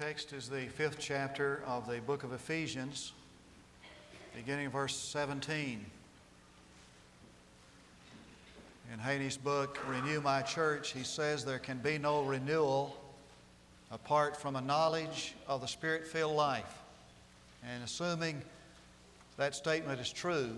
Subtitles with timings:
[0.00, 3.12] text is the fifth chapter of the book of Ephesians,
[4.34, 5.84] beginning verse 17.
[8.94, 12.96] In Haney's book, Renew My Church, he says there can be no renewal
[13.90, 16.78] apart from a knowledge of the Spirit filled life.
[17.62, 18.40] And assuming
[19.36, 20.48] that statement is true,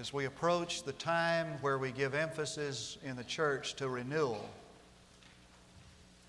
[0.00, 4.48] as we approach the time where we give emphasis in the church to renewal,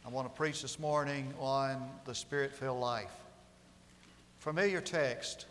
[0.09, 3.11] I want to preach this morning on the Spirit filled life.
[4.39, 5.45] Familiar text.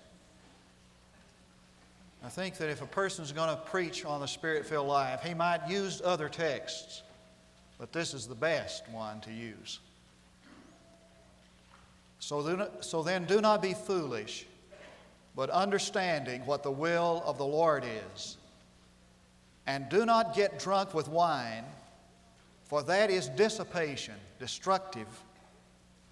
[2.24, 5.32] I think that if a person's going to preach on the Spirit filled life, he
[5.32, 7.04] might use other texts,
[7.78, 9.78] but this is the best one to use.
[12.18, 14.44] So, so then, do not be foolish,
[15.36, 17.84] but understanding what the will of the Lord
[18.14, 18.36] is.
[19.68, 21.64] And do not get drunk with wine
[22.68, 25.08] for that is dissipation, destructive,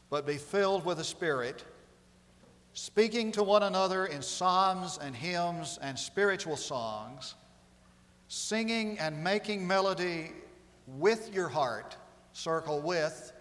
[0.08, 1.62] but be filled with the Spirit,
[2.72, 7.34] speaking to one another in psalms and hymns and spiritual songs,
[8.28, 10.32] singing and making melody
[10.86, 11.94] with your heart,
[12.32, 13.32] circle with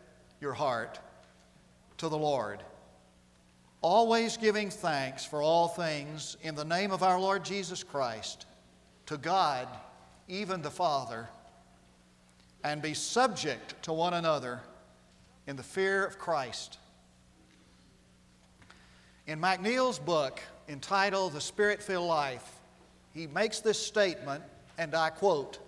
[0.42, 1.00] your heart,
[1.98, 2.64] to the Lord.
[3.80, 8.45] Always giving thanks for all things in the name of our Lord Jesus Christ,
[9.06, 9.70] to God,
[10.28, 11.30] even the Father
[12.66, 14.59] and be subject to one another
[15.45, 16.80] in the fear of Christ.
[19.27, 22.53] In McNeil's book entitled The Spirit Filled Life,
[23.13, 24.43] he makes this statement,
[24.80, 25.59] and I quote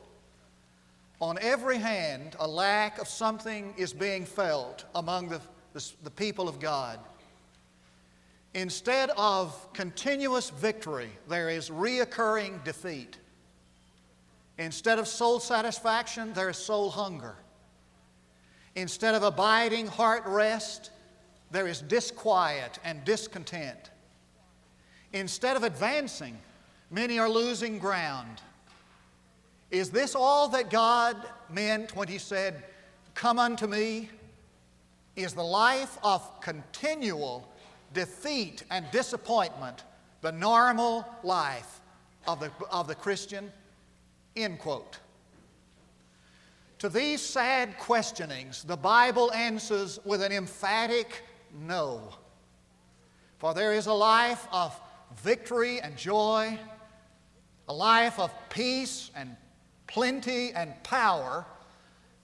[1.22, 5.40] On every hand, a lack of something is being felt among the,
[5.74, 7.00] the, the people of God.
[8.56, 13.18] Instead of continuous victory, there is reoccurring defeat.
[14.58, 17.36] Instead of soul satisfaction, there is soul hunger.
[18.76, 20.92] Instead of abiding heart rest,
[21.52, 23.92] there is disquiet and discontent.
[25.14, 26.38] Instead of advancing,
[26.92, 28.42] many are losing ground.
[29.72, 31.18] Is this all that God
[31.50, 32.64] meant when He said,
[33.14, 34.10] Come unto me?
[35.16, 37.48] Is the life of continual
[37.94, 39.84] defeat and disappointment
[40.22, 41.80] the normal life
[42.28, 43.52] of the, of the Christian?
[44.38, 45.00] End quote.
[46.80, 51.24] To these sad questionings, the Bible answers with an emphatic
[51.66, 52.14] no.
[53.40, 54.80] For there is a life of
[55.24, 56.60] victory and joy,
[57.68, 59.36] a life of peace and
[59.88, 61.44] plenty and power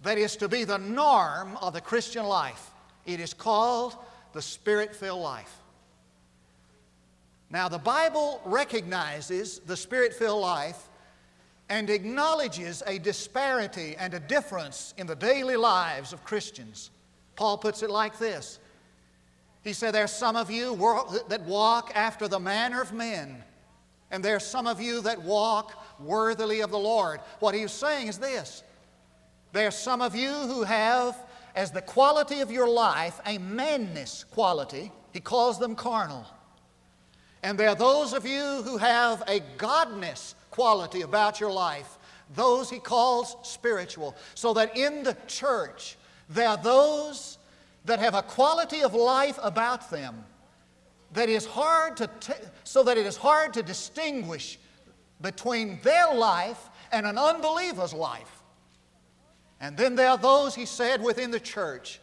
[0.04, 2.72] that is to be the norm of the Christian life.
[3.08, 3.96] It is called
[4.34, 5.56] the Spirit filled life.
[7.50, 10.90] Now, the Bible recognizes the Spirit filled life
[11.74, 16.92] and acknowledges a disparity and a difference in the daily lives of Christians.
[17.36, 18.60] Paul puts it like this
[19.64, 20.76] He said, There are some of you
[21.30, 23.44] that walk after the manner of men,
[24.12, 27.22] and there are some of you that walk worthily of the Lord.
[27.40, 28.62] What he's saying is this
[29.52, 31.18] there are some of you who have,
[31.56, 34.92] as the quality of your life, a manness quality.
[35.12, 36.28] He calls them carnal.
[37.42, 41.98] And there are those of you who have a godness quality about your life.
[42.36, 44.16] Those he calls spiritual.
[44.36, 45.98] So that in the church,
[46.30, 47.38] there are those
[47.86, 50.24] that have a quality of life about them
[51.14, 54.58] that is hard to, t- so that it is hard to distinguish
[55.22, 58.44] between their life and an unbeliever's life.
[59.60, 62.00] And then there are those, he said, within the church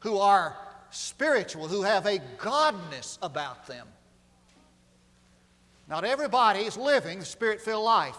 [0.00, 0.56] who are
[0.90, 3.86] spiritual, who have a godness about them.
[5.90, 8.16] Not everybody is living the Spirit filled life,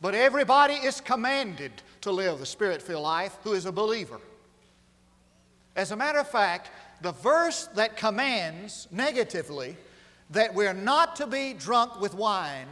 [0.00, 1.72] but everybody is commanded
[2.02, 4.20] to live the Spirit filled life who is a believer.
[5.74, 6.70] As a matter of fact,
[7.02, 9.76] the verse that commands negatively
[10.30, 12.68] that we're not to be drunk with wine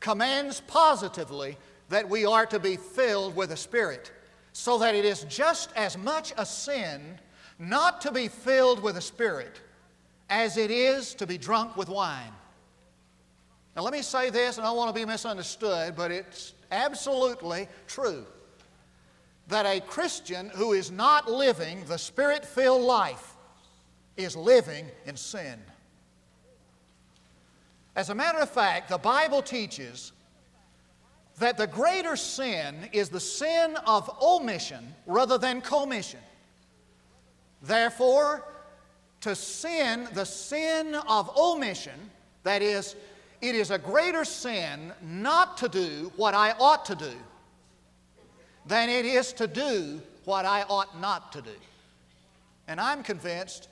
[0.00, 1.58] commands positively
[1.90, 4.12] that we are to be filled with the Spirit,
[4.54, 7.18] so that it is just as much a sin
[7.58, 9.60] not to be filled with the Spirit
[10.30, 12.32] as it is to be drunk with wine.
[13.76, 17.68] Now, let me say this, and I don't want to be misunderstood, but it's absolutely
[17.86, 18.26] true
[19.48, 23.34] that a Christian who is not living the Spirit filled life
[24.16, 25.58] is living in sin.
[27.96, 30.12] As a matter of fact, the Bible teaches
[31.38, 36.20] that the greater sin is the sin of omission rather than commission.
[37.62, 38.44] Therefore,
[39.22, 42.10] to sin, the sin of omission,
[42.44, 42.94] that is,
[43.40, 47.12] it is a greater sin not to do what I ought to do
[48.66, 51.50] than it is to do what I ought not to do.
[52.66, 53.68] And I'm convinced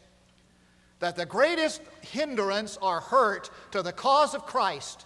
[1.01, 5.05] that the greatest hindrance or hurt to the cause of Christ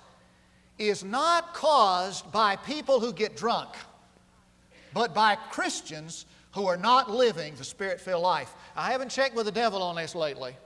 [0.78, 3.70] is not caused by people who get drunk,
[4.94, 8.54] but by Christians who are not living the Spirit filled life.
[8.76, 10.56] I haven't checked with the devil on this lately,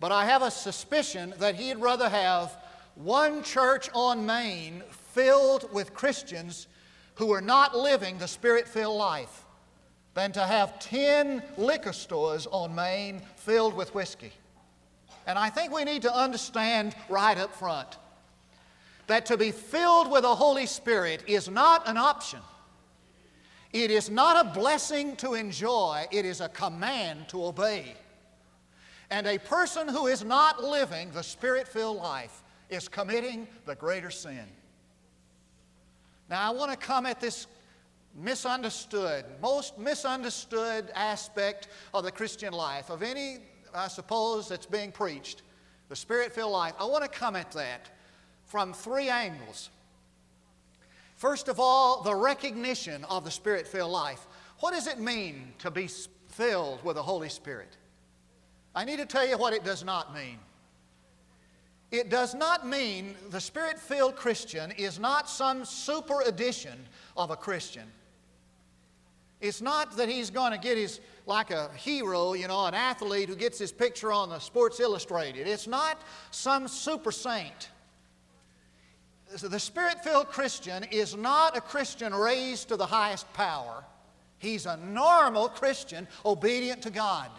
[0.00, 2.56] but I have a suspicion that he'd rather have
[2.94, 6.66] one church on Main filled with Christians
[7.14, 9.44] who are not living the Spirit filled life
[10.14, 14.32] than to have 10 liquor stores on Main filled with whiskey.
[15.26, 17.98] And I think we need to understand right up front
[19.06, 22.40] that to be filled with the Holy Spirit is not an option.
[23.72, 27.94] It is not a blessing to enjoy, it is a command to obey.
[29.10, 32.41] And a person who is not living the Spirit filled life
[32.72, 34.46] is committing the greater sin.
[36.30, 37.46] Now, I want to come at this
[38.14, 43.38] misunderstood, most misunderstood aspect of the Christian life, of any,
[43.74, 45.42] I suppose, that's being preached,
[45.88, 46.74] the Spirit filled life.
[46.78, 47.90] I want to come at that
[48.46, 49.70] from three angles.
[51.16, 54.26] First of all, the recognition of the Spirit filled life.
[54.60, 55.88] What does it mean to be
[56.28, 57.76] filled with the Holy Spirit?
[58.74, 60.38] I need to tell you what it does not mean.
[61.92, 66.76] It does not mean the Spirit filled Christian is not some super edition
[67.16, 67.84] of a Christian.
[69.40, 73.28] It's not that he's going to get his, like a hero, you know, an athlete
[73.28, 75.46] who gets his picture on the Sports Illustrated.
[75.46, 77.68] It's not some super saint
[79.40, 83.84] the spirit filled Christian is not a Christian raised to the highest power.
[84.38, 87.30] He's a normal Christian obedient to God.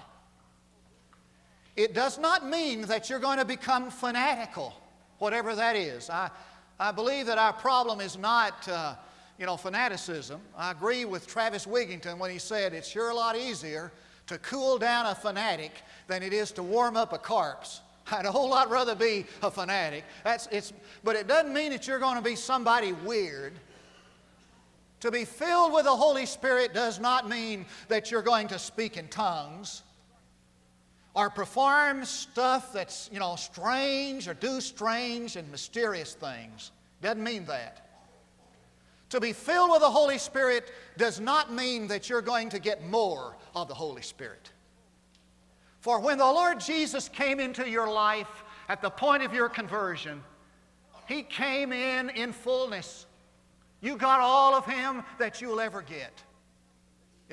[1.75, 4.73] It does not mean that you're going to become fanatical,
[5.17, 6.09] whatever that is.
[6.09, 6.29] I,
[6.79, 8.95] I believe that our problem is not, uh,
[9.39, 10.39] you know, fanaticism.
[10.55, 13.91] I agree with Travis Wigington when he said it's sure a lot easier
[14.27, 15.71] to cool down a fanatic
[16.07, 17.81] than it is to warm up a corpse.
[18.11, 20.03] I'd a whole lot rather be a fanatic.
[20.23, 20.73] That's, it's,
[21.03, 23.53] but it doesn't mean that you're going to be somebody weird.
[24.99, 28.95] To be filled with the Holy Spirit does not mean that you're going to speak
[28.97, 29.83] in tongues
[31.15, 36.71] or perform stuff that's, you know, strange or do strange and mysterious things.
[37.01, 37.83] Doesn't mean that.
[39.09, 42.87] To be filled with the Holy Spirit does not mean that you're going to get
[42.87, 44.49] more of the Holy Spirit.
[45.81, 50.23] For when the Lord Jesus came into your life at the point of your conversion,
[51.07, 53.05] He came in in fullness.
[53.81, 56.23] You got all of Him that you'll ever get.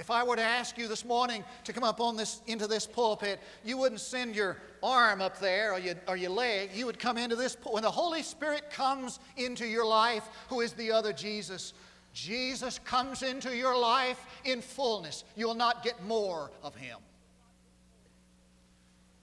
[0.00, 2.87] If I were to ask you this morning to come up on this, into this
[2.87, 6.70] pulpit, you wouldn't send your arm up there or your, or your leg.
[6.75, 7.58] You would come into this.
[7.70, 11.75] When the Holy Spirit comes into your life, who is the other Jesus,
[12.14, 15.25] Jesus comes into your life in fullness.
[15.37, 16.97] You'll not get more of Him.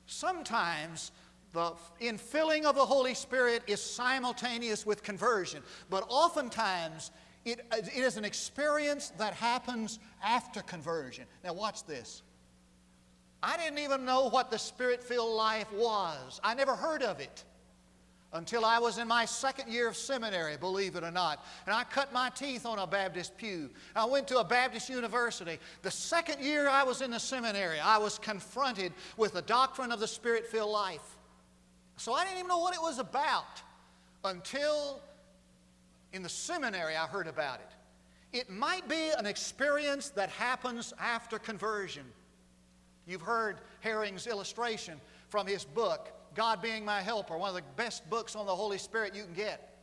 [0.05, 1.11] Sometimes
[1.53, 7.09] the infilling of the Holy Spirit is simultaneous with conversion, but oftentimes
[7.47, 11.25] it, uh, it is an experience that happens after conversion.
[11.43, 12.21] Now, watch this.
[13.41, 17.43] I didn't even know what the spirit filled life was, I never heard of it
[18.33, 21.45] until I was in my second year of seminary, believe it or not.
[21.65, 23.69] And I cut my teeth on a Baptist pew.
[23.95, 25.59] I went to a Baptist university.
[25.81, 29.99] The second year I was in the seminary, I was confronted with the doctrine of
[29.99, 31.17] the Spirit filled life.
[31.95, 33.61] So I didn't even know what it was about
[34.23, 35.01] until
[36.17, 38.37] in the seminary I heard about it.
[38.37, 42.03] It might be an experience that happens after conversion.
[43.05, 46.09] You've heard Herring's illustration from his book.
[46.35, 49.33] God Being My Helper, one of the best books on the Holy Spirit you can
[49.33, 49.77] get.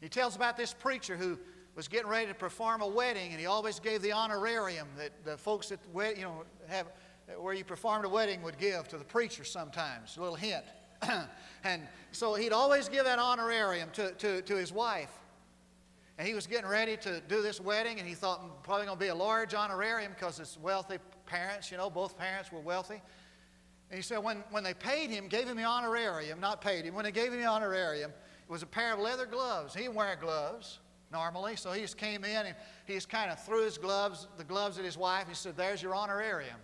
[0.00, 1.38] He tells about this preacher who
[1.76, 5.38] was getting ready to perform a wedding, and he always gave the honorarium that the
[5.38, 6.88] folks at the you know have
[7.38, 10.64] where you performed a wedding would give to the preacher sometimes, a little hint.
[11.64, 11.82] and
[12.12, 15.10] so he'd always give that honorarium to, to, to his wife.
[16.16, 18.98] And he was getting ready to do this wedding, and he thought mm, probably going
[18.98, 23.02] to be a large honorarium because it's wealthy parents, you know, both parents were wealthy.
[23.90, 26.94] And he said when, when they paid him, gave him the honorarium, not paid him,
[26.94, 29.74] when they gave him the honorarium, it was a pair of leather gloves.
[29.74, 30.78] He didn't wear gloves
[31.10, 32.54] normally, so he just came in and
[32.86, 35.26] he just kind of threw his gloves, the gloves at his wife.
[35.28, 36.56] He said, There's your honorarium.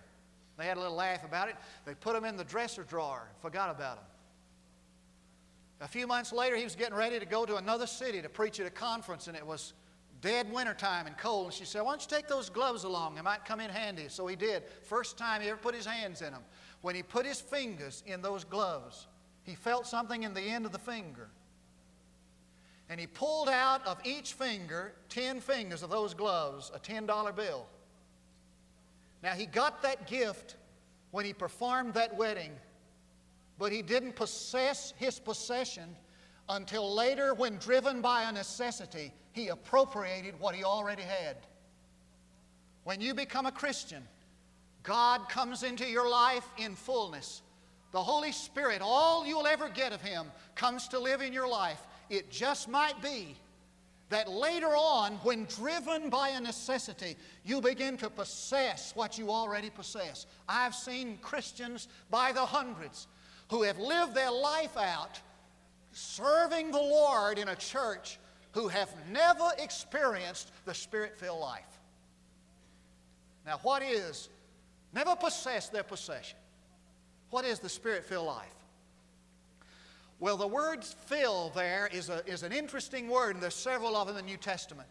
[0.59, 1.57] They had a little laugh about it.
[1.87, 4.05] They put them in the dresser drawer, forgot about them.
[5.81, 8.61] A few months later, he was getting ready to go to another city to preach
[8.61, 9.73] at a conference, and it was
[10.21, 11.47] dead wintertime and cold.
[11.47, 13.15] And she said, Why don't you take those gloves along?
[13.15, 14.09] They might come in handy.
[14.09, 14.65] So he did.
[14.83, 16.43] First time he ever put his hands in them.
[16.83, 19.07] When he put his fingers in those gloves,
[19.43, 21.29] he felt something in the end of the finger.
[22.89, 27.67] And he pulled out of each finger, 10 fingers of those gloves, a $10 bill.
[29.23, 30.57] Now he got that gift
[31.11, 32.53] when he performed that wedding,
[33.61, 35.95] but he didn't possess his possession
[36.49, 41.37] until later, when driven by a necessity, he appropriated what he already had.
[42.85, 44.03] When you become a Christian,
[44.83, 47.43] God comes into your life in fullness.
[47.93, 51.87] The Holy Spirit, all you'll ever get of Him, comes to live in your life.
[52.09, 53.37] It just might be
[54.09, 57.15] that later on, when driven by a necessity,
[57.45, 60.27] you begin to possess what you already possess.
[60.49, 63.07] I've seen Christians by the hundreds
[63.51, 65.21] who have lived their life out
[65.93, 68.19] serving the Lord in a church
[68.53, 71.79] who have never experienced the Spirit filled life.
[73.45, 74.29] Now, what is,
[74.95, 76.39] never possess their possession.
[77.31, 78.47] What is the Spirit filled life?
[80.21, 84.07] Well, the word fill there is, a, is an interesting word, and there's several of
[84.07, 84.89] them in the New Testament.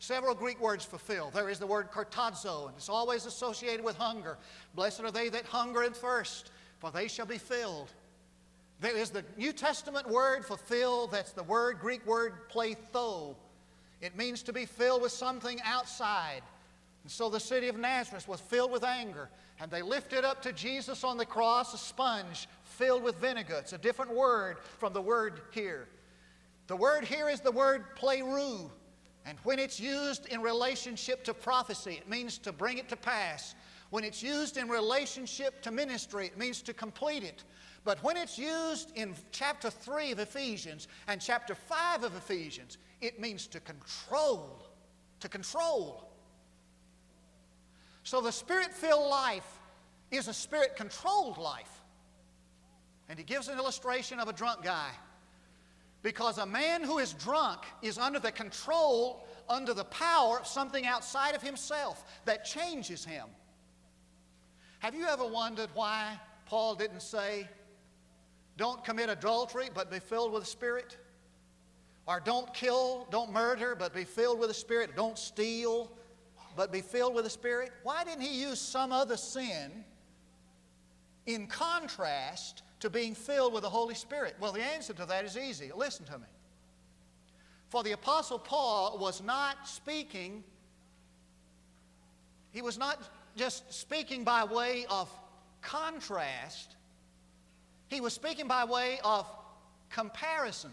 [0.00, 1.30] Several Greek words for fill.
[1.30, 4.36] There is the word chortazo, and it's always associated with hunger.
[4.74, 7.92] Blessed are they that hunger and thirst, for they shall be filled.
[8.80, 13.34] There is the New Testament word for fill, that's the word, Greek word pletho.
[14.02, 16.42] It means to be filled with something outside.
[17.02, 19.30] And so the city of Nazareth was filled with anger,
[19.60, 23.56] and they lifted up to Jesus on the cross a sponge filled with vinegar.
[23.60, 25.88] It's a different word from the word here.
[26.66, 28.68] The word here is the word pleroo,
[29.24, 33.54] and when it's used in relationship to prophecy, it means to bring it to pass.
[33.90, 37.44] When it's used in relationship to ministry, it means to complete it.
[37.84, 43.20] But when it's used in chapter 3 of Ephesians and chapter 5 of Ephesians, it
[43.20, 44.62] means to control.
[45.20, 46.10] To control.
[48.02, 49.46] So the spirit filled life
[50.10, 51.82] is a spirit controlled life.
[53.08, 54.90] And he gives an illustration of a drunk guy.
[56.02, 60.86] Because a man who is drunk is under the control, under the power of something
[60.86, 63.26] outside of himself that changes him.
[64.80, 67.48] Have you ever wondered why Paul didn't say,
[68.56, 70.96] don't commit adultery, but be filled with the Spirit.
[72.06, 74.96] Or don't kill, don't murder, but be filled with the Spirit.
[74.96, 75.90] Don't steal,
[76.56, 77.72] but be filled with the Spirit.
[77.82, 79.84] Why didn't he use some other sin
[81.26, 84.36] in contrast to being filled with the Holy Spirit?
[84.40, 85.70] Well, the answer to that is easy.
[85.74, 86.26] Listen to me.
[87.68, 90.44] For the Apostle Paul was not speaking,
[92.52, 95.10] he was not just speaking by way of
[95.60, 96.76] contrast,
[97.88, 99.26] he was speaking by way of
[99.90, 100.70] comparison.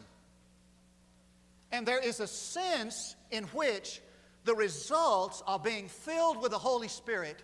[1.72, 4.02] And there is a sense in which
[4.46, 7.42] the results of being filled with the Holy Spirit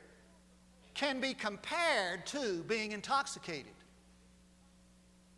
[0.93, 3.71] can be compared to being intoxicated.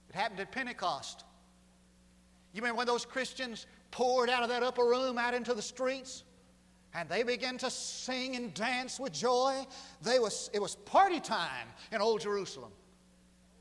[0.09, 1.23] It happened at Pentecost.
[2.53, 6.23] You remember when those Christians poured out of that upper room out into the streets?
[6.93, 9.65] And they began to sing and dance with joy.
[10.01, 12.71] They was, it was party time in Old Jerusalem.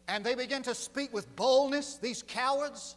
[0.09, 2.97] And they began to speak with boldness, these cowards.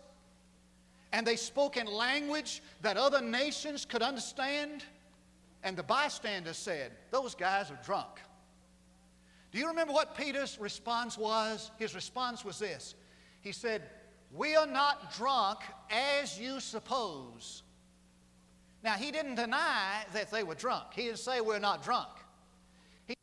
[1.11, 4.83] And they spoke in language that other nations could understand.
[5.63, 8.19] And the bystanders said, Those guys are drunk.
[9.51, 11.69] Do you remember what Peter's response was?
[11.77, 12.95] His response was this
[13.41, 13.83] He said,
[14.31, 15.59] We are not drunk
[15.91, 17.62] as you suppose.
[18.83, 20.87] Now, he didn't deny that they were drunk.
[20.93, 22.09] He didn't say we're not drunk.
[23.07, 23.15] He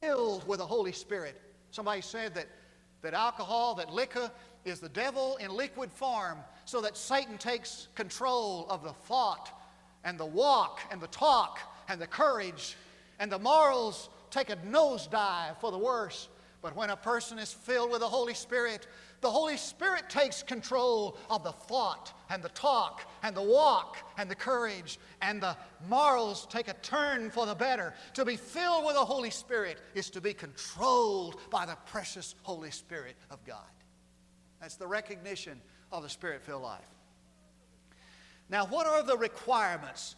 [0.00, 1.40] filled with the Holy Spirit.
[1.70, 2.48] Somebody said that,
[3.02, 4.30] that alcohol, that liquor,
[4.64, 9.50] is the devil in liquid form so that Satan takes control of the thought
[10.04, 12.76] and the walk and the talk and the courage
[13.20, 16.28] and the morals take a nosedive for the worse.
[16.60, 18.86] But when a person is filled with the Holy Spirit,
[19.22, 24.28] the Holy Spirit takes control of the thought and the talk and the walk and
[24.28, 25.56] the courage, and the
[25.88, 27.94] morals take a turn for the better.
[28.14, 32.72] To be filled with the Holy Spirit is to be controlled by the precious Holy
[32.72, 33.58] Spirit of God.
[34.60, 35.60] That's the recognition
[35.92, 36.90] of the Spirit filled life.
[38.48, 40.16] Now, what are the requirements?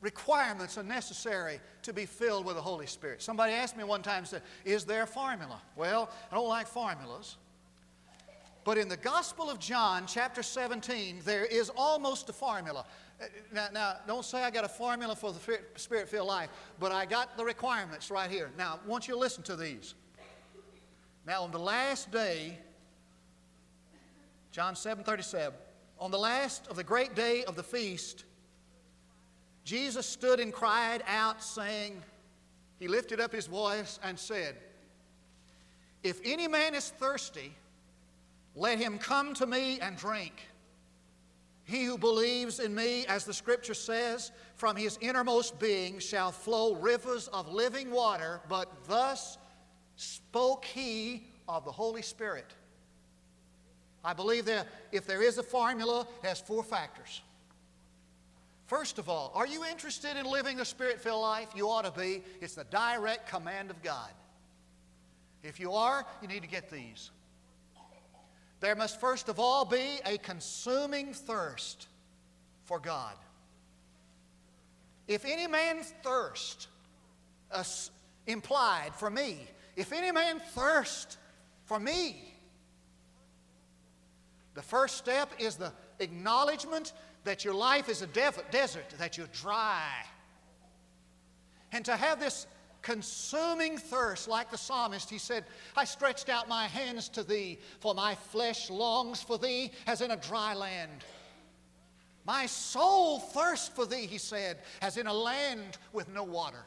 [0.00, 3.20] Requirements are necessary to be filled with the Holy Spirit.
[3.20, 5.60] Somebody asked me one time, said, Is there a formula?
[5.74, 7.36] Well, I don't like formulas.
[8.64, 12.84] But in the Gospel of John, chapter 17, there is almost a formula.
[13.20, 15.40] Uh, now, now don't say I got a formula for the
[15.76, 18.50] spirit filled life, but I got the requirements right here.
[18.56, 19.94] Now, I want you to listen to these.
[21.26, 22.58] Now, on the last day,
[24.52, 25.58] John 7 37,
[25.98, 28.24] on the last of the great day of the feast,
[29.68, 32.02] Jesus stood and cried out, saying,
[32.78, 34.56] He lifted up his voice and said,
[36.02, 37.52] If any man is thirsty,
[38.56, 40.32] let him come to me and drink.
[41.64, 46.76] He who believes in me, as the scripture says, from his innermost being shall flow
[46.76, 49.36] rivers of living water, but thus
[49.96, 52.54] spoke he of the Holy Spirit.
[54.02, 57.20] I believe that if there is a formula, it has four factors.
[58.68, 61.48] First of all, are you interested in living a spirit filled life?
[61.56, 62.22] You ought to be.
[62.42, 64.10] It's the direct command of God.
[65.42, 67.10] If you are, you need to get these.
[68.60, 71.88] There must first of all be a consuming thirst
[72.64, 73.14] for God.
[75.06, 76.68] If any man thirst,
[77.50, 77.64] uh,
[78.26, 79.46] implied for me,
[79.76, 81.16] if any man thirst
[81.64, 82.34] for me,
[84.52, 86.92] the first step is the acknowledgement
[87.28, 89.86] that your life is a desert, that you're dry.
[91.72, 92.46] And to have this
[92.80, 95.44] consuming thirst, like the psalmist, he said,
[95.76, 100.10] I stretched out my hands to thee, for my flesh longs for thee as in
[100.10, 101.04] a dry land.
[102.24, 106.64] My soul thirsts for thee, he said, as in a land with no water.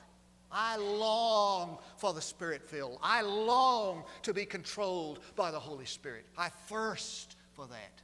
[0.52, 3.00] I long for the Spirit filled.
[3.02, 6.28] I long to be controlled by the Holy Spirit.
[6.38, 8.02] I thirst for that.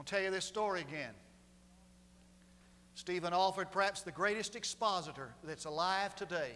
[0.00, 1.12] Going to tell you this story again.
[2.94, 6.52] Stephen Olford, perhaps the greatest expositor that's alive today,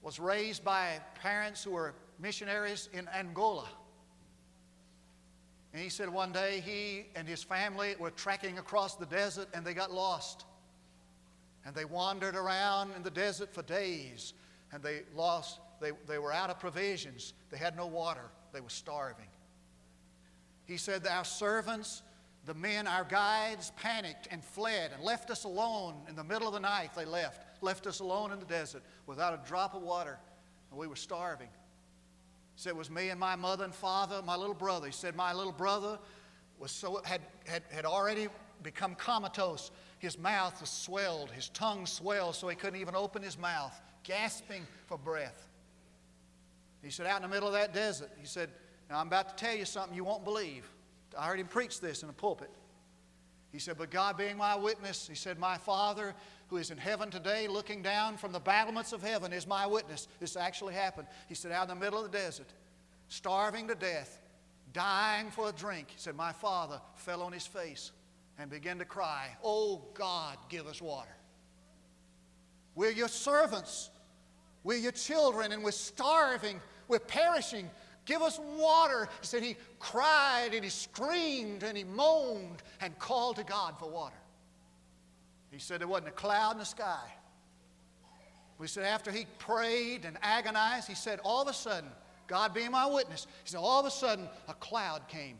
[0.00, 3.68] was raised by parents who were missionaries in Angola.
[5.74, 9.62] And he said one day he and his family were trekking across the desert and
[9.62, 10.46] they got lost.
[11.66, 14.32] And they wandered around in the desert for days
[14.72, 17.34] and they lost, they, they were out of provisions.
[17.50, 18.30] They had no water.
[18.54, 19.28] They were starving.
[20.66, 22.02] He said, Our servants
[22.46, 26.54] the men, our guides, panicked and fled and left us alone in the middle of
[26.54, 26.90] the night.
[26.94, 30.16] They left, left us alone in the desert without a drop of water,
[30.70, 31.48] and we were starving.
[32.54, 34.86] He said it was me and my mother and father, my little brother.
[34.86, 35.98] He said my little brother
[36.58, 38.28] was so had, had, had already
[38.62, 39.72] become comatose.
[39.98, 44.66] His mouth was swelled, his tongue swelled, so he couldn't even open his mouth, gasping
[44.86, 45.48] for breath.
[46.80, 48.50] He said, out in the middle of that desert, he said,
[48.88, 50.70] Now I'm about to tell you something you won't believe.
[51.18, 52.50] I heard him preach this in a pulpit.
[53.52, 56.14] He said, But God being my witness, he said, My Father
[56.48, 60.06] who is in heaven today, looking down from the battlements of heaven, is my witness.
[60.20, 61.08] This actually happened.
[61.28, 62.46] He said, Out in the middle of the desert,
[63.08, 64.20] starving to death,
[64.72, 65.88] dying for a drink.
[65.90, 67.92] He said, My Father fell on his face
[68.38, 71.16] and began to cry, Oh God, give us water.
[72.74, 73.90] We're your servants.
[74.62, 76.60] We're your children, and we're starving.
[76.88, 77.70] We're perishing.
[78.06, 79.08] Give us water.
[79.20, 83.90] He said he cried and he screamed and he moaned and called to God for
[83.90, 84.16] water.
[85.50, 87.12] He said there wasn't a cloud in the sky.
[88.58, 91.90] We said after he prayed and agonized, he said all of a sudden,
[92.26, 95.36] God being my witness, he said all of a sudden a cloud came.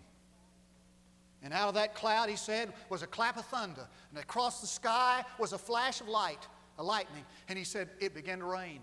[1.42, 3.86] And out of that cloud, he said, was a clap of thunder.
[4.10, 6.46] And across the sky was a flash of light,
[6.78, 7.24] a lightning.
[7.48, 8.80] And he said, it began to rain.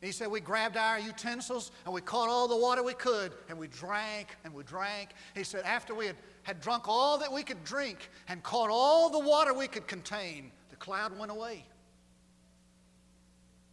[0.00, 3.58] He said, We grabbed our utensils and we caught all the water we could and
[3.58, 5.10] we drank and we drank.
[5.34, 9.10] He said, After we had, had drunk all that we could drink and caught all
[9.10, 11.64] the water we could contain, the cloud went away.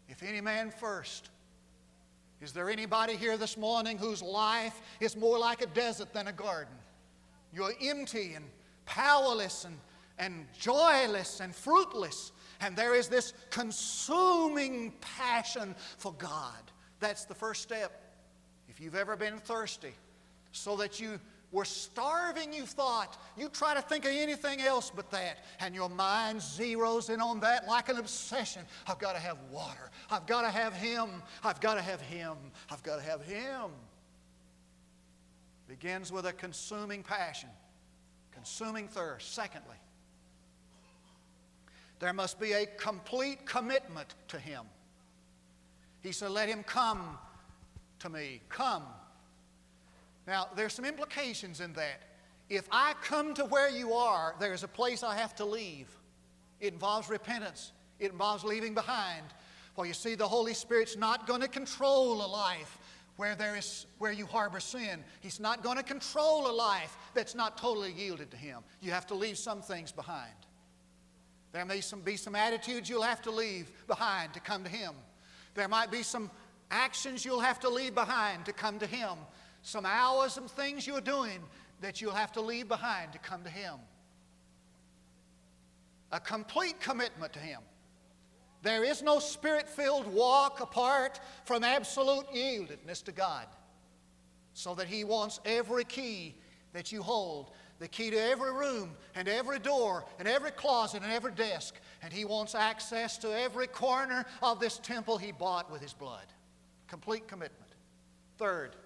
[0.07, 1.29] If any man first,
[2.43, 6.33] is there anybody here this morning whose life is more like a desert than a
[6.33, 6.75] garden?
[7.53, 8.43] You're empty and
[8.85, 9.77] powerless and,
[10.19, 12.32] and joyless and fruitless.
[12.61, 16.71] And there is this consuming passion for God.
[16.99, 18.01] That's the first step.
[18.69, 19.93] If you've ever been thirsty,
[20.51, 21.19] so that you
[21.51, 25.89] were starving, you thought, you try to think of anything else but that, and your
[25.89, 28.63] mind zeroes in on that like an obsession.
[28.87, 29.91] I've got to have water.
[30.09, 31.09] I've got to have Him.
[31.43, 32.35] I've got to have Him.
[32.71, 33.69] I've got to have Him.
[35.67, 37.49] Begins with a consuming passion,
[38.31, 39.33] consuming thirst.
[39.33, 39.77] Secondly,
[41.99, 44.63] there must be a complete commitment to Him.
[46.01, 47.17] He said, Let Him come
[47.99, 48.41] to me.
[48.49, 48.83] Come.
[50.27, 52.01] Now, there's some implications in that.
[52.49, 55.87] If I come to where you are, there's a place I have to leave.
[56.59, 59.25] It involves repentance, it involves leaving behind.
[59.75, 62.77] Well, you see, the Holy Spirit's not going to control a life
[63.17, 65.03] where, there is, where you harbor sin.
[65.21, 68.59] He's not going to control a life that's not totally yielded to Him.
[68.81, 70.33] You have to leave some things behind.
[71.53, 74.93] There may some, be some attitudes you'll have to leave behind to come to Him.
[75.53, 76.31] There might be some
[76.71, 79.11] actions you'll have to leave behind to come to Him.
[79.61, 81.39] Some hours and things you're doing
[81.79, 83.75] that you'll have to leave behind to come to Him.
[86.11, 87.61] A complete commitment to Him.
[88.63, 93.45] There is no spirit filled walk apart from absolute yieldedness to God.
[94.53, 96.35] So that He wants every key
[96.73, 97.51] that you hold
[97.83, 101.75] the key to every room and every door and every closet and every desk.
[102.01, 106.25] And He wants access to every corner of this temple He bought with His blood.
[106.87, 107.73] Complete commitment.
[108.37, 108.77] Third,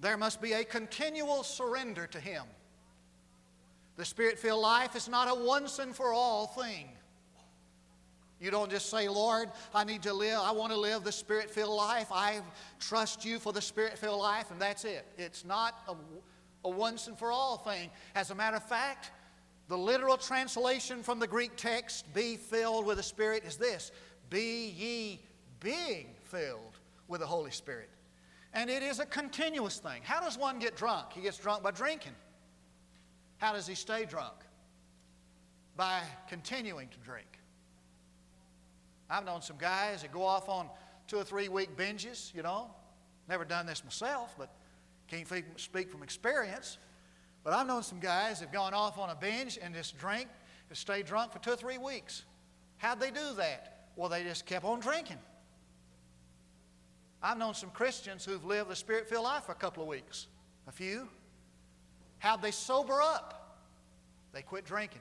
[0.00, 2.44] there must be a continual surrender to Him.
[3.98, 6.88] The Spirit filled life is not a once and for all thing.
[8.40, 11.50] You don't just say, Lord, I need to live, I want to live the Spirit
[11.50, 12.06] filled life.
[12.10, 12.40] I
[12.80, 15.04] trust you for the Spirit filled life, and that's it.
[15.18, 15.94] It's not a,
[16.64, 17.90] a once and for all thing.
[18.14, 19.10] As a matter of fact,
[19.68, 23.92] the literal translation from the Greek text, be filled with the Spirit, is this
[24.30, 25.20] Be ye
[25.60, 27.90] being filled with the Holy Spirit.
[28.54, 30.00] And it is a continuous thing.
[30.02, 31.12] How does one get drunk?
[31.12, 32.14] He gets drunk by drinking.
[33.36, 34.34] How does he stay drunk?
[35.76, 37.26] By continuing to drink.
[39.10, 40.68] I've known some guys that go off on
[41.06, 42.70] two or three week binges, you know.
[43.28, 44.50] Never done this myself, but
[45.08, 46.78] can't speak from experience.
[47.44, 50.28] But I've known some guys that have gone off on a binge and just drink,
[50.68, 52.24] and stayed drunk for two or three weeks.
[52.76, 53.88] How'd they do that?
[53.96, 55.18] Well, they just kept on drinking.
[57.22, 60.26] I've known some Christians who've lived the spirit filled life for a couple of weeks.
[60.68, 61.08] A few.
[62.18, 63.58] How'd they sober up?
[64.32, 65.00] They quit drinking.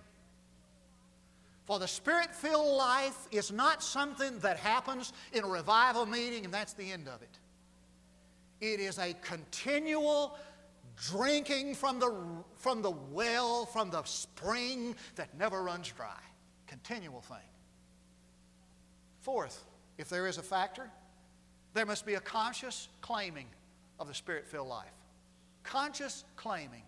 [1.65, 6.53] For the spirit filled life is not something that happens in a revival meeting and
[6.53, 7.39] that's the end of it.
[8.59, 10.37] It is a continual
[10.95, 12.11] drinking from the,
[12.55, 16.19] from the well, from the spring that never runs dry.
[16.65, 17.37] Continual thing.
[19.21, 19.63] Fourth,
[19.97, 20.89] if there is a factor,
[21.73, 23.47] there must be a conscious claiming
[23.99, 24.87] of the spirit filled life.
[25.63, 26.83] Conscious claiming.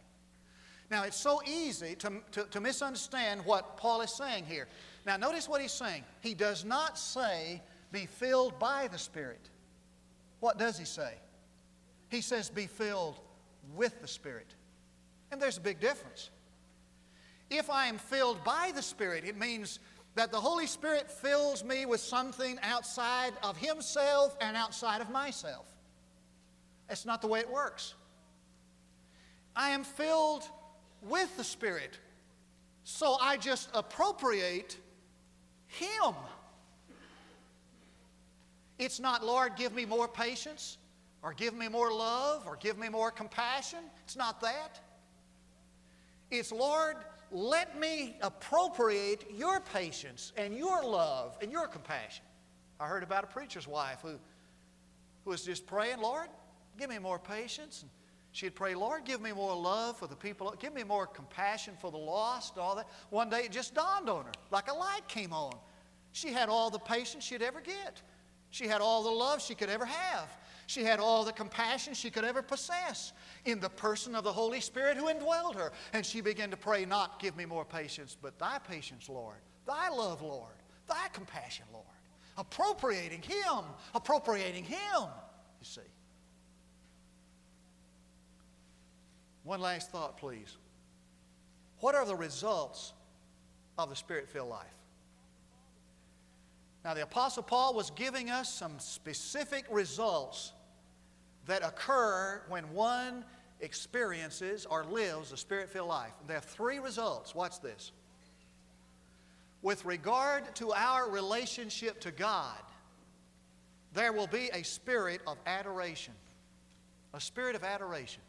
[0.90, 4.68] Now, it's so easy to, to, to, misunderstand what Paul is saying here.
[5.06, 6.04] Now, notice what he's saying.
[6.22, 9.50] He does not say, be filled by the Spirit.
[10.40, 11.14] What does he say?
[12.10, 13.20] He says, be filled
[13.76, 14.56] with the Spirit.
[15.32, 16.30] And there's a big difference.
[17.50, 19.80] If I am filled by the Spirit, it means
[20.16, 25.66] that the Holy Spirit fills me with something outside of Himself and outside of myself.
[26.88, 27.94] That's not the way it works.
[29.56, 30.50] I am filled
[31.04, 32.00] with the Spirit.
[32.84, 34.78] So I just appropriate
[35.68, 36.16] Him.
[38.80, 40.79] It's not, Lord, give me more patience,
[41.22, 43.80] or give me more love, or give me more compassion.
[44.04, 44.80] It's not that.
[46.32, 46.96] It's, Lord,
[47.32, 52.24] let me appropriate your patience and your love and your compassion.
[52.80, 54.16] I heard about a preacher's wife who,
[55.26, 56.28] who was just praying, Lord,
[56.78, 57.82] give me more patience.
[57.82, 57.92] And
[58.32, 61.92] She'd pray, Lord, give me more love for the people, give me more compassion for
[61.92, 62.88] the lost, all that.
[63.10, 65.54] One day it just dawned on her, like a light came on.
[66.12, 68.02] She had all the patience she'd ever get.
[68.52, 70.30] She had all the love she could ever have.
[70.70, 73.12] She had all the compassion she could ever possess
[73.44, 75.72] in the person of the Holy Spirit who indwelled her.
[75.94, 79.90] And she began to pray, not give me more patience, but thy patience, Lord, thy
[79.90, 80.54] love, Lord,
[80.88, 81.88] thy compassion, Lord.
[82.38, 84.78] Appropriating Him, appropriating Him,
[85.60, 85.82] you see.
[89.42, 90.56] One last thought, please.
[91.80, 92.94] What are the results
[93.80, 94.68] of the spirit filled life?
[96.86, 100.54] Now, the Apostle Paul was giving us some specific results
[101.50, 103.26] that occur when one
[103.60, 106.14] experiences or lives a spirit filled life.
[106.28, 107.36] There are three results.
[107.36, 107.92] Watch this.
[109.62, 112.62] With regard to our relationship to God,
[113.94, 116.14] there will be a spirit of adoration.
[117.14, 118.22] A spirit of adoration.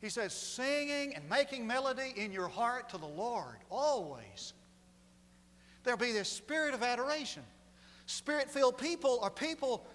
[0.00, 4.52] He says, singing and making melody in your heart to the Lord, always.
[5.84, 7.42] There'll be this spirit of adoration.
[8.06, 9.86] Spirit filled people are people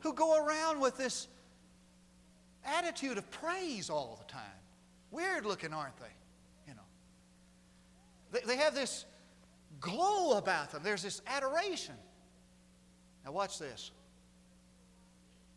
[0.00, 1.28] who go around with this
[2.64, 4.42] attitude of praise all the time.
[5.10, 6.12] Weird looking, aren't they?
[6.68, 6.80] You know.
[8.32, 9.06] They, they have this
[9.80, 11.94] glow about them, there's this adoration.
[13.24, 13.90] Now, watch this.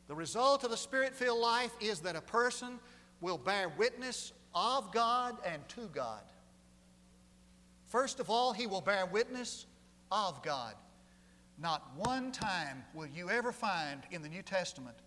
[0.08, 2.80] The result of the spirit filled life is that a person
[3.22, 6.22] will bear witness of God and to God.
[7.88, 9.66] First of all, he will bear witness
[10.12, 10.74] of God.
[11.60, 14.98] Not one time will you ever find in the New Testament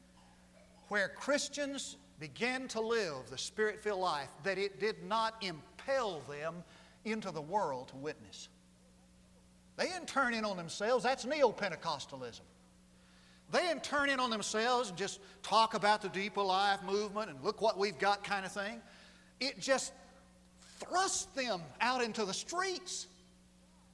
[0.89, 6.63] where Christians began to live the spirit filled life that it did not impel them
[7.05, 8.49] into the world to witness.
[9.77, 11.05] They didn't turn in on themselves.
[11.05, 12.41] That's neo Pentecostalism.
[13.53, 17.43] They didn't turn in on themselves and just talk about the deeper life movement and
[17.45, 18.81] look what we've got kind of thing.
[19.39, 19.93] It just
[20.81, 23.07] thrust them out into the streets.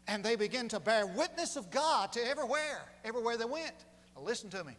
[0.09, 3.75] And they begin to bear witness of God to everywhere, everywhere they went.
[4.17, 4.75] Now listen to me.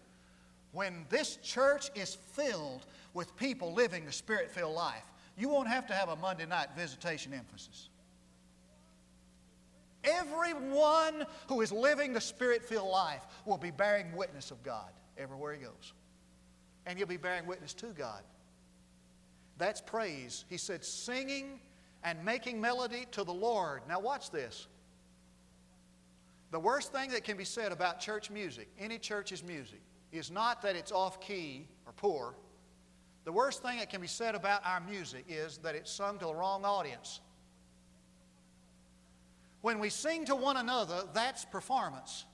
[0.74, 5.06] when this church is filled with people living the Spirit filled life,
[5.38, 7.90] you won't have to have a Monday night visitation emphasis.
[10.04, 15.54] Everyone who is living the Spirit filled life will be bearing witness of God everywhere
[15.54, 15.94] he goes.
[16.86, 18.22] And you'll be bearing witness to God.
[19.58, 20.44] That's praise.
[20.50, 21.60] He said, singing
[22.04, 23.82] and making melody to the Lord.
[23.88, 24.68] Now, watch this.
[26.54, 30.62] The worst thing that can be said about church music, any church's music, is not
[30.62, 32.36] that it's off key or poor.
[33.26, 36.26] The worst thing that can be said about our music is that it's sung to
[36.26, 37.22] the wrong audience.
[39.62, 42.26] When we sing to one another, that's performance.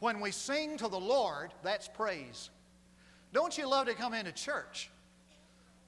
[0.00, 2.50] When we sing to the Lord, that's praise.
[3.32, 4.90] Don't you love to come into church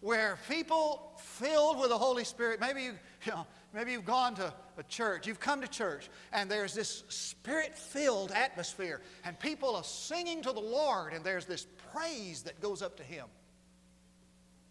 [0.01, 2.93] where people filled with the Holy Spirit, maybe, you,
[3.27, 7.05] you know, maybe you've gone to a church, you've come to church, and there's this
[7.09, 12.61] spirit filled atmosphere, and people are singing to the Lord, and there's this praise that
[12.61, 13.27] goes up to Him.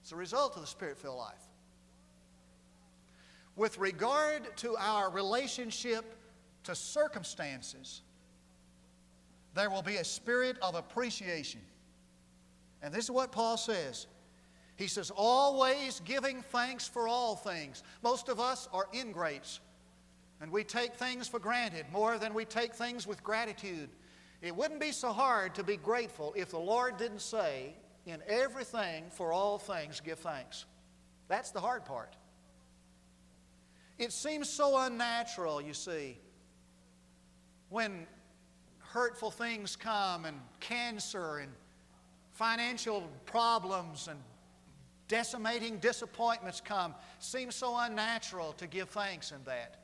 [0.02, 1.34] It's a result of the spirit filled life.
[3.56, 6.16] With regard to our relationship
[6.64, 8.02] to circumstances,
[9.56, 11.62] there will be a spirit of appreciation.
[12.82, 14.06] And this is what Paul says.
[14.78, 17.84] He says, always giving thanks for all things.
[18.04, 19.60] Most of us are ingrates,
[20.40, 23.90] and we take things for granted more than we take things with gratitude.
[24.42, 27.74] It wouldn't be so hard to be grateful if the Lord didn't say,
[28.06, 30.66] in everything, for all things, give thanks.
[31.28, 32.16] That's the hard part.
[33.98, 36.20] It seems so unnatural, you see,
[37.70, 38.06] when
[38.80, 41.52] hurtful things come and cancer and
[42.32, 44.20] financial problems and
[45.08, 46.94] decimating disappointments come.
[47.20, 49.76] Seems so unnatural to give thanks in that.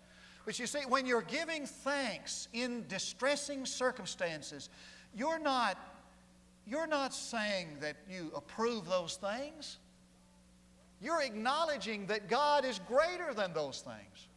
[0.45, 4.69] But you see, when you're giving thanks in distressing circumstances,
[5.15, 5.77] you're not
[6.65, 9.79] you're not saying that you approve those things.
[11.01, 14.27] You're acknowledging that God is greater than those things.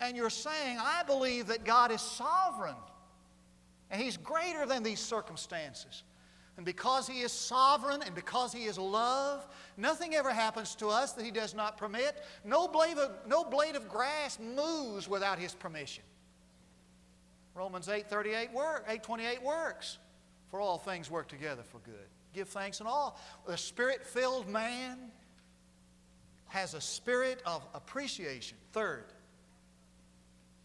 [0.00, 2.76] And you're saying, I believe that God is sovereign
[3.90, 6.04] and He's greater than these circumstances.
[6.58, 11.12] And because He is sovereign and because He is love, nothing ever happens to us
[11.12, 12.20] that He does not permit.
[12.44, 16.02] No blade of, no blade of grass moves without His permission.
[17.54, 19.98] Romans 8, 38 work, 8 28 works.
[20.50, 22.08] For all things work together for good.
[22.34, 23.20] Give thanks in all.
[23.46, 24.98] The spirit filled man
[26.48, 28.58] has a spirit of appreciation.
[28.72, 29.12] Third,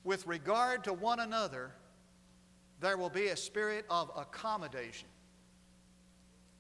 [0.03, 1.71] with regard to one another,
[2.79, 5.08] there will be a spirit of accommodation.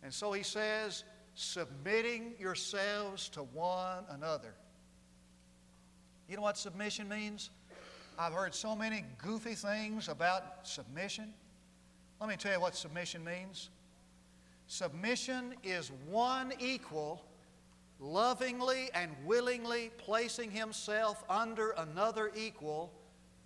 [0.03, 4.53] And so he says, submitting yourselves to one another.
[6.29, 7.49] You know what submission means?
[8.19, 11.33] I've heard so many goofy things about submission.
[12.19, 13.69] Let me tell you what submission means.
[14.67, 17.25] Submission is one equal
[17.99, 22.91] lovingly and willingly placing himself under another equal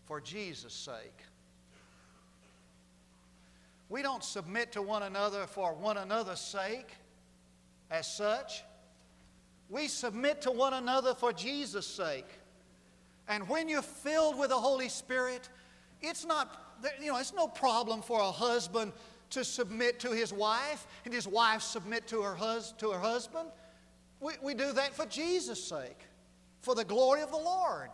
[0.06, 1.24] for Jesus' sake.
[3.90, 6.90] We don't submit to one another for one another's sake
[7.90, 8.64] as such.
[9.70, 12.28] We submit to one another for Jesus' sake.
[13.28, 15.50] And when you're filled with the Holy Spirit,
[16.02, 16.64] it's not
[17.02, 18.94] you know, it's no problem for a husband
[19.32, 23.50] to submit to his wife and his wife submit to her, hus- to her husband.
[24.20, 26.00] We, we do that for Jesus' sake,
[26.62, 27.90] for the glory of the Lord.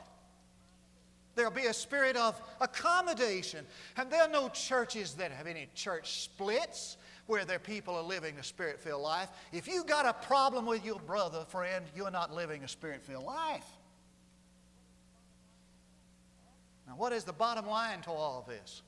[1.36, 3.65] There'll be a spirit of accommodation.
[3.98, 8.38] And there are no churches that have any church splits where their people are living
[8.38, 9.30] a spirit filled life.
[9.52, 13.24] If you've got a problem with your brother, friend, you're not living a spirit filled
[13.24, 13.65] life.
[16.88, 18.82] Now, what is the bottom line to all this?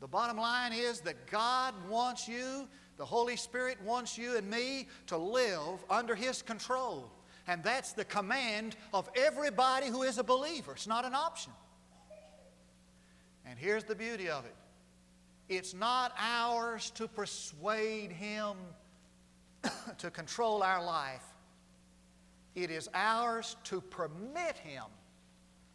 [0.00, 4.88] The bottom line is that God wants you, the Holy Spirit wants you and me
[5.08, 7.10] to live under His control.
[7.50, 10.70] And that's the command of everybody who is a believer.
[10.70, 11.52] It's not an option.
[13.44, 14.54] And here's the beauty of it
[15.48, 18.54] it's not ours to persuade Him
[19.98, 21.24] to control our life,
[22.54, 24.84] it is ours to permit Him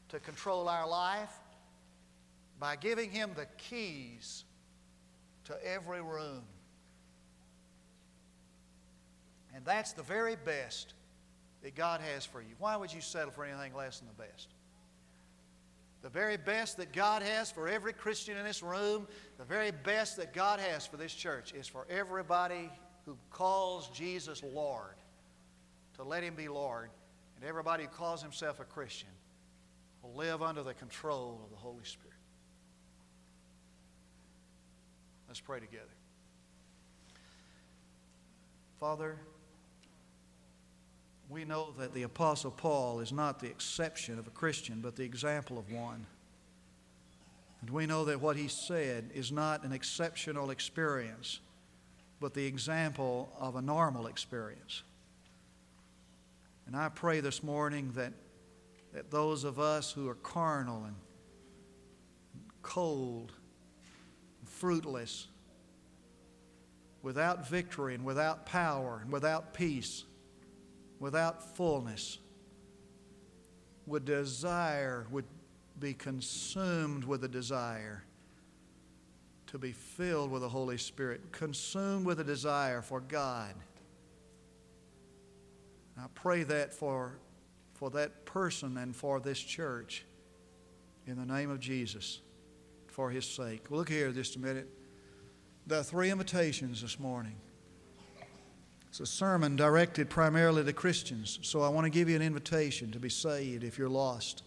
[0.08, 1.42] to control our life
[2.58, 4.46] by giving Him the keys
[5.44, 6.44] to every room.
[9.54, 10.94] And that's the very best
[11.66, 12.50] that God has for you.
[12.60, 14.50] Why would you settle for anything less than the best?
[16.04, 19.08] The very best that God has for every Christian in this room,
[19.40, 22.70] the very best that God has for this church is for everybody
[23.08, 24.94] who calls Jesus Lord
[25.96, 26.92] to let Him be Lord,
[27.36, 29.10] and everybody who calls himself a Christian
[30.04, 32.14] will live under the control of the Holy Spirit.
[35.28, 35.86] Let's pray together.
[38.80, 39.18] Father,
[41.30, 45.04] we know that the Apostle Paul is not the exception of a Christian, but the
[45.04, 46.06] example of one.
[47.62, 51.40] And we know that what he said is not an exceptional experience,
[52.20, 54.84] but the example of a normal experience.
[56.68, 58.14] And I pray this morning that,
[58.94, 60.96] that those of us who are carnal and
[62.62, 63.32] cold,
[64.40, 65.28] and fruitless,
[67.02, 70.04] without victory and without power and without peace,
[71.00, 72.20] without fullness,
[73.86, 75.26] would desire, would
[75.80, 78.04] be consumed with a desire
[79.48, 83.54] to be filled with the Holy Spirit, consumed with a desire for God.
[85.98, 87.18] I pray that for,
[87.74, 90.04] for that person and for this church
[91.08, 92.20] in the name of Jesus
[92.88, 93.70] for his sake.
[93.70, 94.70] Look here just a minute.
[95.72, 97.36] Are three invitations this morning.
[98.96, 102.94] It's a sermon directed primarily to Christians, so I want to give you an invitation
[102.94, 104.44] to be saved if you're lost.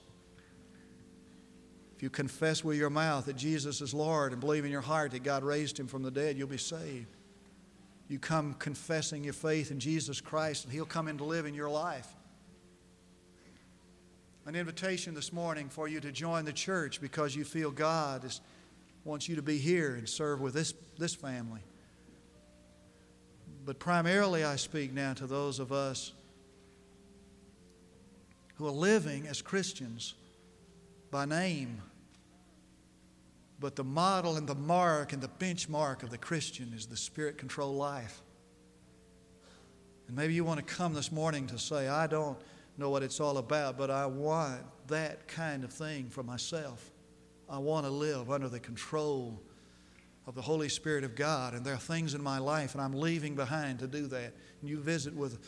[1.94, 5.10] If you confess with your mouth that Jesus is Lord and believe in your heart
[5.10, 7.08] that God raised him from the dead, you'll be saved.
[8.08, 11.52] You come confessing your faith in Jesus Christ, and He'll come in to live in
[11.52, 12.08] your life.
[14.46, 18.40] An invitation this morning for you to join the church because you feel God is,
[19.04, 21.60] wants you to be here and serve with this, this family.
[23.68, 26.14] But primarily, I speak now to those of us
[28.54, 30.14] who are living as Christians
[31.10, 31.82] by name.
[33.60, 37.36] But the model and the mark and the benchmark of the Christian is the spirit
[37.36, 38.22] controlled life.
[40.06, 42.38] And maybe you want to come this morning to say, I don't
[42.78, 46.90] know what it's all about, but I want that kind of thing for myself.
[47.50, 49.38] I want to live under the control
[50.28, 51.54] of the Holy Spirit of God.
[51.54, 54.34] And there are things in my life, and I'm leaving behind to do that.
[54.60, 55.38] And you visit with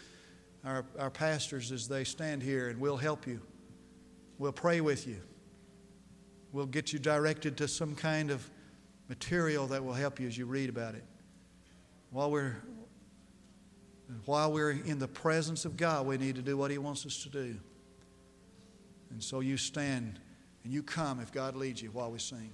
[0.64, 3.42] our, our pastors as they stand here, and we'll help you.
[4.38, 5.20] We'll pray with you.
[6.52, 8.50] We'll get you directed to some kind of
[9.10, 11.04] material that will help you as you read about it.
[12.10, 12.56] While we're,
[14.24, 17.22] while we're in the presence of God, we need to do what He wants us
[17.24, 17.54] to do.
[19.10, 20.20] And so you stand
[20.64, 22.50] and you come if God leads you while we sing.